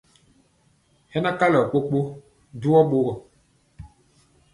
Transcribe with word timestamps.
Hɛ 1.11 1.17
na 1.23 1.31
kalɔ 1.39 1.59
kpokpo 1.69 1.97
ɗuyɔ 2.61 2.81
ɓogɔ. 2.89 3.13